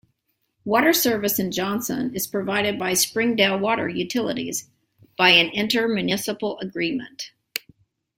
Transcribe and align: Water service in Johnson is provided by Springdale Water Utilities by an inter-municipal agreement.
Water 0.65 0.93
service 0.93 1.37
in 1.37 1.51
Johnson 1.51 2.15
is 2.15 2.25
provided 2.25 2.79
by 2.79 2.95
Springdale 2.95 3.59
Water 3.59 3.87
Utilities 3.87 4.67
by 5.15 5.29
an 5.29 5.51
inter-municipal 5.53 6.57
agreement. 6.57 7.33